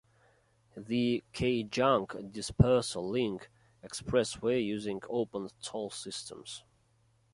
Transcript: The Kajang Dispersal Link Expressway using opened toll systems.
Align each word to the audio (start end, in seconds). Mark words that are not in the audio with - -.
The 0.75 1.23
Kajang 1.31 2.31
Dispersal 2.31 3.07
Link 3.07 3.51
Expressway 3.83 4.65
using 4.65 4.99
opened 5.07 5.53
toll 5.61 5.91
systems. 5.91 6.63